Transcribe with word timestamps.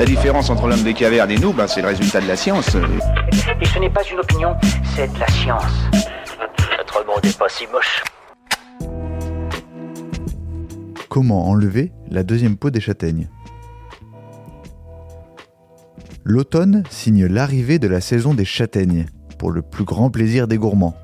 La 0.00 0.06
différence 0.06 0.48
entre 0.48 0.66
l'homme 0.66 0.82
des 0.82 0.94
cavernes 0.94 1.30
et 1.30 1.36
nous, 1.36 1.52
ben, 1.52 1.66
c'est 1.66 1.82
le 1.82 1.88
résultat 1.88 2.22
de 2.22 2.26
la 2.26 2.34
science. 2.34 2.74
Et 3.60 3.66
ce 3.66 3.78
n'est 3.78 3.90
pas 3.90 4.00
une 4.10 4.18
opinion, 4.18 4.56
c'est 4.96 5.12
de 5.12 5.18
la 5.18 5.26
science. 5.26 5.74
Notre 6.78 7.06
monde 7.06 7.22
n'est 7.22 7.34
pas 7.34 7.50
si 7.50 7.66
moche. 7.66 8.02
Comment 11.10 11.46
enlever 11.50 11.92
la 12.10 12.22
deuxième 12.22 12.56
peau 12.56 12.70
des 12.70 12.80
châtaignes? 12.80 13.28
L'automne 16.24 16.82
signe 16.88 17.26
l'arrivée 17.26 17.78
de 17.78 17.86
la 17.86 18.00
saison 18.00 18.32
des 18.32 18.46
châtaignes, 18.46 19.04
pour 19.38 19.50
le 19.50 19.60
plus 19.60 19.84
grand 19.84 20.08
plaisir 20.08 20.48
des 20.48 20.56
gourmands. 20.56 20.96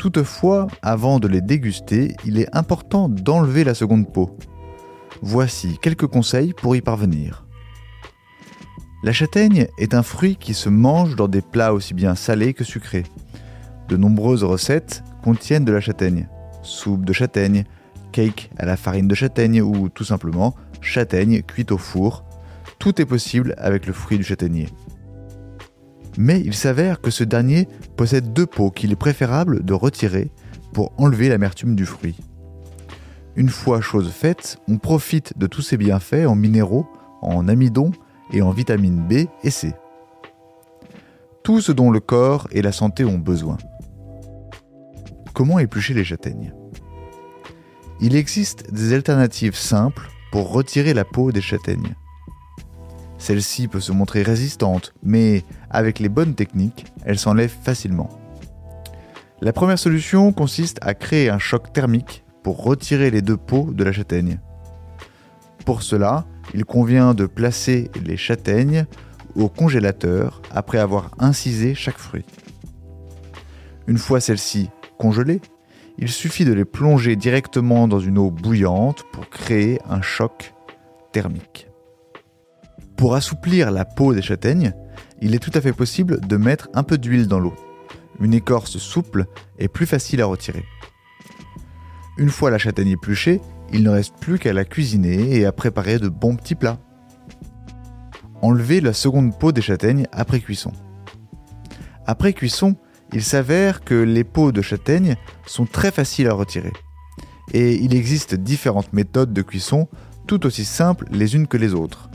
Toutefois, 0.00 0.66
avant 0.82 1.20
de 1.20 1.28
les 1.28 1.40
déguster, 1.40 2.16
il 2.24 2.40
est 2.40 2.52
important 2.52 3.08
d'enlever 3.08 3.62
la 3.62 3.74
seconde 3.74 4.12
peau. 4.12 4.36
Voici 5.20 5.78
quelques 5.80 6.08
conseils 6.08 6.52
pour 6.52 6.74
y 6.74 6.80
parvenir. 6.80 7.46
La 9.02 9.12
châtaigne 9.12 9.66
est 9.78 9.94
un 9.94 10.02
fruit 10.02 10.36
qui 10.36 10.54
se 10.54 10.68
mange 10.68 11.16
dans 11.16 11.28
des 11.28 11.42
plats 11.42 11.72
aussi 11.74 11.94
bien 11.94 12.14
salés 12.14 12.54
que 12.54 12.64
sucrés. 12.64 13.04
De 13.88 13.96
nombreuses 13.96 14.44
recettes 14.44 15.02
contiennent 15.22 15.64
de 15.64 15.72
la 15.72 15.80
châtaigne. 15.80 16.28
Soupe 16.62 17.04
de 17.04 17.12
châtaigne, 17.12 17.64
cake 18.12 18.50
à 18.58 18.66
la 18.66 18.76
farine 18.76 19.08
de 19.08 19.14
châtaigne 19.14 19.60
ou 19.62 19.88
tout 19.88 20.04
simplement 20.04 20.54
châtaigne 20.80 21.42
cuite 21.42 21.72
au 21.72 21.78
four. 21.78 22.24
Tout 22.78 23.00
est 23.00 23.06
possible 23.06 23.54
avec 23.58 23.86
le 23.86 23.92
fruit 23.92 24.18
du 24.18 24.24
châtaignier 24.24 24.68
mais 26.18 26.40
il 26.40 26.54
s'avère 26.54 27.00
que 27.00 27.10
ce 27.10 27.24
dernier 27.24 27.68
possède 27.96 28.32
deux 28.32 28.46
peaux 28.46 28.70
qu'il 28.70 28.92
est 28.92 28.96
préférable 28.96 29.64
de 29.64 29.72
retirer 29.72 30.30
pour 30.72 30.92
enlever 30.98 31.28
l'amertume 31.28 31.74
du 31.74 31.86
fruit. 31.86 32.16
Une 33.36 33.48
fois 33.48 33.80
chose 33.80 34.10
faite, 34.10 34.58
on 34.68 34.78
profite 34.78 35.38
de 35.38 35.46
tous 35.46 35.62
ces 35.62 35.76
bienfaits 35.76 36.26
en 36.26 36.34
minéraux, 36.34 36.86
en 37.22 37.48
amidon 37.48 37.92
et 38.32 38.42
en 38.42 38.50
vitamines 38.50 39.06
B 39.06 39.28
et 39.42 39.50
C. 39.50 39.74
Tout 41.42 41.60
ce 41.60 41.72
dont 41.72 41.90
le 41.90 42.00
corps 42.00 42.48
et 42.52 42.62
la 42.62 42.72
santé 42.72 43.04
ont 43.04 43.18
besoin. 43.18 43.58
Comment 45.34 45.58
éplucher 45.58 45.94
les 45.94 46.04
châtaignes? 46.04 46.54
Il 48.00 48.16
existe 48.16 48.72
des 48.72 48.92
alternatives 48.92 49.56
simples 49.56 50.08
pour 50.30 50.52
retirer 50.52 50.94
la 50.94 51.04
peau 51.04 51.32
des 51.32 51.40
châtaignes. 51.40 51.94
Celle-ci 53.18 53.68
peut 53.68 53.80
se 53.80 53.92
montrer 53.92 54.22
résistante, 54.22 54.92
mais 55.02 55.44
avec 55.70 56.00
les 56.00 56.08
bonnes 56.08 56.34
techniques, 56.34 56.86
elle 57.04 57.18
s'enlève 57.18 57.54
facilement. 57.62 58.08
La 59.40 59.52
première 59.52 59.78
solution 59.78 60.32
consiste 60.32 60.78
à 60.82 60.94
créer 60.94 61.28
un 61.30 61.38
choc 61.38 61.72
thermique 61.72 62.24
pour 62.42 62.64
retirer 62.64 63.10
les 63.10 63.22
deux 63.22 63.36
peaux 63.36 63.70
de 63.72 63.84
la 63.84 63.92
châtaigne. 63.92 64.40
Pour 65.64 65.82
cela, 65.82 66.24
il 66.54 66.64
convient 66.64 67.14
de 67.14 67.26
placer 67.26 67.90
les 68.04 68.16
châtaignes 68.16 68.86
au 69.34 69.48
congélateur 69.48 70.42
après 70.50 70.78
avoir 70.78 71.10
incisé 71.18 71.74
chaque 71.74 71.98
fruit. 71.98 72.24
Une 73.86 73.98
fois 73.98 74.20
celles-ci 74.20 74.70
congelées, 74.98 75.40
il 75.98 76.08
suffit 76.08 76.44
de 76.44 76.52
les 76.52 76.64
plonger 76.64 77.16
directement 77.16 77.88
dans 77.88 78.00
une 78.00 78.18
eau 78.18 78.30
bouillante 78.30 79.04
pour 79.12 79.28
créer 79.28 79.78
un 79.88 80.02
choc 80.02 80.54
thermique. 81.12 81.68
Pour 82.96 83.14
assouplir 83.14 83.70
la 83.70 83.84
peau 83.84 84.14
des 84.14 84.22
châtaignes, 84.22 84.74
il 85.20 85.34
est 85.34 85.38
tout 85.38 85.50
à 85.54 85.60
fait 85.60 85.72
possible 85.72 86.20
de 86.20 86.36
mettre 86.36 86.68
un 86.74 86.82
peu 86.82 86.98
d'huile 86.98 87.26
dans 87.26 87.40
l'eau. 87.40 87.54
Une 88.20 88.34
écorce 88.34 88.78
souple 88.78 89.26
est 89.58 89.68
plus 89.68 89.86
facile 89.86 90.22
à 90.22 90.26
retirer. 90.26 90.64
Une 92.18 92.30
fois 92.30 92.50
la 92.50 92.58
châtaigne 92.58 92.90
épluchée, 92.90 93.40
il 93.72 93.82
ne 93.82 93.90
reste 93.90 94.14
plus 94.20 94.38
qu'à 94.38 94.52
la 94.52 94.64
cuisiner 94.64 95.36
et 95.36 95.46
à 95.46 95.52
préparer 95.52 95.98
de 95.98 96.08
bons 96.08 96.36
petits 96.36 96.54
plats. 96.54 96.78
Enlevez 98.42 98.80
la 98.80 98.92
seconde 98.92 99.38
peau 99.38 99.52
des 99.52 99.62
châtaignes 99.62 100.06
après 100.12 100.40
cuisson. 100.40 100.72
Après 102.06 102.32
cuisson, 102.32 102.76
il 103.12 103.22
s'avère 103.22 103.82
que 103.82 103.94
les 103.94 104.24
peaux 104.24 104.52
de 104.52 104.62
châtaigne 104.62 105.16
sont 105.46 105.66
très 105.66 105.90
faciles 105.90 106.28
à 106.28 106.34
retirer. 106.34 106.72
Et 107.52 107.74
il 107.74 107.94
existe 107.94 108.34
différentes 108.34 108.92
méthodes 108.92 109.32
de 109.32 109.42
cuisson 109.42 109.88
tout 110.26 110.46
aussi 110.46 110.64
simples 110.64 111.06
les 111.10 111.34
unes 111.34 111.46
que 111.46 111.56
les 111.56 111.74
autres. 111.74 112.10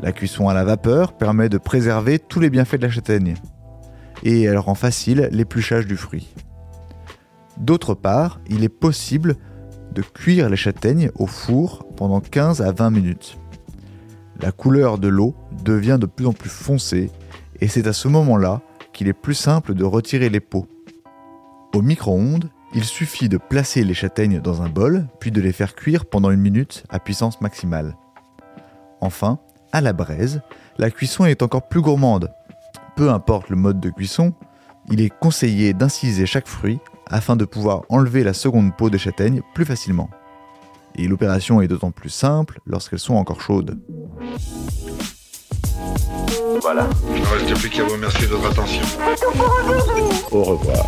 La 0.00 0.12
cuisson 0.12 0.48
à 0.48 0.54
la 0.54 0.64
vapeur 0.64 1.16
permet 1.16 1.48
de 1.48 1.58
préserver 1.58 2.18
tous 2.18 2.40
les 2.40 2.50
bienfaits 2.50 2.76
de 2.76 2.86
la 2.86 2.90
châtaigne 2.90 3.34
et 4.22 4.42
elle 4.42 4.58
rend 4.58 4.74
facile 4.74 5.28
l'épluchage 5.32 5.86
du 5.86 5.96
fruit. 5.96 6.34
D'autre 7.58 7.94
part, 7.94 8.40
il 8.48 8.64
est 8.64 8.70
possible 8.70 9.36
de 9.92 10.02
cuire 10.02 10.48
les 10.48 10.56
châtaignes 10.56 11.10
au 11.14 11.26
four 11.26 11.86
pendant 11.96 12.20
15 12.20 12.62
à 12.62 12.72
20 12.72 12.90
minutes. 12.90 13.38
La 14.40 14.52
couleur 14.52 14.98
de 14.98 15.08
l'eau 15.08 15.34
devient 15.64 15.98
de 16.00 16.06
plus 16.06 16.26
en 16.26 16.32
plus 16.32 16.50
foncée 16.50 17.10
et 17.60 17.68
c'est 17.68 17.86
à 17.86 17.92
ce 17.92 18.08
moment-là 18.08 18.62
qu'il 18.92 19.08
est 19.08 19.12
plus 19.12 19.34
simple 19.34 19.74
de 19.74 19.84
retirer 19.84 20.30
les 20.30 20.40
peaux. 20.40 20.66
Au 21.74 21.82
micro-ondes, 21.82 22.48
il 22.74 22.84
suffit 22.84 23.28
de 23.28 23.36
placer 23.36 23.84
les 23.84 23.94
châtaignes 23.94 24.40
dans 24.40 24.62
un 24.62 24.68
bol 24.68 25.06
puis 25.18 25.30
de 25.30 25.40
les 25.40 25.52
faire 25.52 25.74
cuire 25.74 26.06
pendant 26.06 26.30
une 26.30 26.40
minute 26.40 26.84
à 26.88 26.98
puissance 26.98 27.40
maximale. 27.40 27.96
Enfin, 29.00 29.38
à 29.72 29.80
la 29.80 29.92
braise, 29.92 30.40
la 30.78 30.90
cuisson 30.90 31.24
est 31.24 31.42
encore 31.42 31.68
plus 31.68 31.80
gourmande. 31.80 32.32
Peu 32.96 33.10
importe 33.10 33.50
le 33.50 33.56
mode 33.56 33.80
de 33.80 33.90
cuisson, 33.90 34.34
il 34.90 35.00
est 35.00 35.10
conseillé 35.10 35.72
d'inciser 35.74 36.26
chaque 36.26 36.48
fruit 36.48 36.80
afin 37.10 37.36
de 37.36 37.44
pouvoir 37.44 37.82
enlever 37.88 38.24
la 38.24 38.32
seconde 38.32 38.76
peau 38.76 38.88
de 38.88 38.96
châtaigne 38.96 39.42
plus 39.54 39.64
facilement. 39.64 40.08
Et 40.96 41.06
l'opération 41.06 41.60
est 41.60 41.68
d'autant 41.68 41.90
plus 41.90 42.08
simple 42.08 42.60
lorsqu'elles 42.66 42.98
sont 42.98 43.14
encore 43.14 43.40
chaudes. 43.40 43.78
Voilà. 46.62 46.88
Il 47.14 47.20
ne 47.20 47.26
reste 47.26 47.58
plus 47.58 47.70
qu'à 47.70 47.84
vous 47.84 47.92
remercier 47.92 48.26
de 48.26 48.34
votre 48.34 48.50
attention. 48.50 48.82
Au 50.30 50.42
revoir. 50.42 50.86